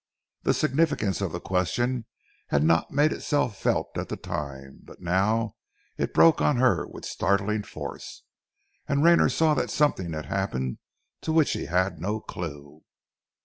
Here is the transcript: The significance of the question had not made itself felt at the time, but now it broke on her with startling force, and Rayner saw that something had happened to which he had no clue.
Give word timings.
The 0.41 0.55
significance 0.55 1.21
of 1.21 1.31
the 1.31 1.39
question 1.39 2.07
had 2.47 2.63
not 2.63 2.89
made 2.89 3.11
itself 3.13 3.59
felt 3.61 3.95
at 3.99 4.09
the 4.09 4.17
time, 4.17 4.79
but 4.83 4.99
now 4.99 5.57
it 5.95 6.11
broke 6.15 6.41
on 6.41 6.55
her 6.57 6.87
with 6.87 7.05
startling 7.05 7.61
force, 7.61 8.23
and 8.87 9.03
Rayner 9.03 9.29
saw 9.29 9.53
that 9.53 9.69
something 9.69 10.13
had 10.13 10.25
happened 10.25 10.79
to 11.21 11.31
which 11.31 11.51
he 11.53 11.67
had 11.67 12.01
no 12.01 12.19
clue. 12.19 12.81